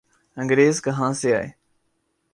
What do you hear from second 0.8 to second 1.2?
کہاں